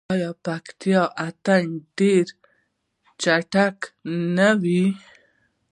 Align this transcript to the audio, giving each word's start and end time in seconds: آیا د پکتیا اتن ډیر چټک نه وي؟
آیا 0.13 0.31
د 0.35 0.39
پکتیا 0.45 1.03
اتن 1.27 1.63
ډیر 1.97 2.25
چټک 3.21 3.77
نه 4.35 4.49
وي؟ 4.63 4.85